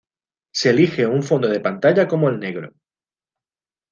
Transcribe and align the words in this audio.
Se 0.51 0.71
elige 0.71 1.05
un 1.05 1.21
fondo 1.21 1.47
de 1.47 1.59
pantalla 1.59 2.07
como 2.07 2.27
el 2.27 2.39
negro. 2.39 2.73